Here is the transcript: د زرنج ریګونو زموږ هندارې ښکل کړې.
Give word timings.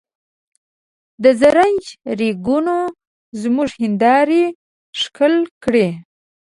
د 1.23 1.25
زرنج 1.39 1.83
ریګونو 2.19 2.77
زموږ 3.41 3.69
هندارې 3.83 4.43
ښکل 4.99 5.33
کړې. 5.63 5.87